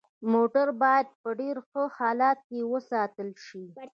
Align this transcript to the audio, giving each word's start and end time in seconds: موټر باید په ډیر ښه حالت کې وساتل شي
موټر 0.33 0.67
باید 0.81 1.07
په 1.21 1.29
ډیر 1.39 1.55
ښه 1.67 1.83
حالت 1.97 2.37
کې 2.49 2.59
وساتل 2.73 3.29
شي 3.45 3.65